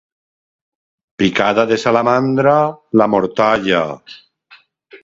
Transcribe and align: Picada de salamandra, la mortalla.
Picada 1.23 1.65
de 1.73 1.77
salamandra, 1.83 2.57
la 3.03 3.11
mortalla. 3.17 3.85